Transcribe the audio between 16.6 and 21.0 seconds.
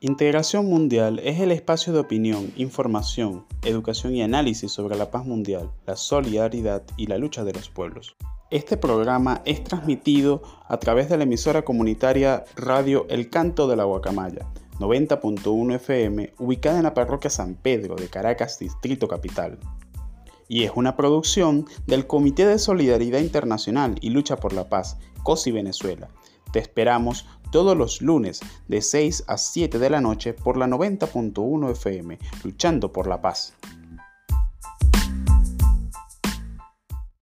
en la parroquia San Pedro de Caracas, Distrito Capital. Y es una